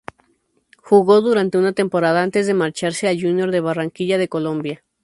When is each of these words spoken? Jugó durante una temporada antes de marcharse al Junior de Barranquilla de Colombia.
Jugó 0.77 1.21
durante 1.21 1.59
una 1.59 1.73
temporada 1.73 2.23
antes 2.23 2.47
de 2.47 2.55
marcharse 2.55 3.07
al 3.07 3.21
Junior 3.21 3.51
de 3.51 3.59
Barranquilla 3.61 4.17
de 4.17 4.29
Colombia. 4.29 4.83